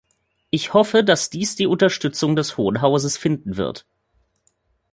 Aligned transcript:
Ich 0.49 0.73
hoffe, 0.73 1.03
dass 1.03 1.29
dies 1.29 1.55
die 1.55 1.67
Unterstützung 1.67 2.35
des 2.35 2.57
Hohen 2.57 2.81
Hauses 2.81 3.17
finden 3.17 3.55
wird. 3.55 3.85